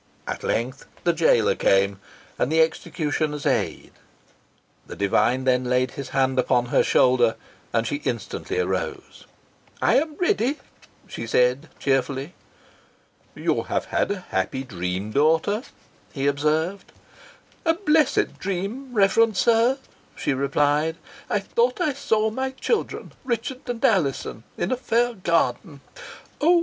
At 0.25 0.41
length 0.43 0.87
the 1.03 1.13
jailer 1.13 1.53
came, 1.53 1.99
and 2.39 2.51
the 2.51 2.59
executioner's 2.59 3.45
aids. 3.45 3.95
The 4.87 4.95
divine 4.95 5.43
then 5.43 5.63
laid 5.65 5.91
his 5.91 6.09
hand 6.09 6.39
upon 6.39 6.65
her 6.73 6.81
shoulder, 6.81 7.35
and 7.71 7.85
she 7.85 7.97
instantly 7.97 8.57
arose. 8.57 9.27
"I 9.79 9.97
am 9.99 10.15
ready," 10.15 10.57
she 11.07 11.27
said, 11.27 11.69
cheerfully. 11.77 12.33
"You 13.35 13.61
have 13.61 13.85
had 13.93 14.09
a 14.09 14.25
happy 14.31 14.63
dream, 14.63 15.11
daughter," 15.11 15.61
he 16.11 16.25
observed. 16.25 16.91
"A 17.63 17.75
blessed 17.75 18.39
dream, 18.39 18.91
reverend 18.95 19.37
sir," 19.37 19.77
she 20.15 20.33
replied. 20.33 20.95
"I 21.29 21.37
thought 21.39 21.79
I 21.79 21.93
saw 21.93 22.31
my 22.31 22.49
children, 22.49 23.11
Richard 23.23 23.69
and 23.69 23.85
Alizon, 23.85 24.45
in 24.57 24.71
a 24.71 24.77
fair 24.77 25.13
garden 25.13 25.81
oh! 26.43 26.59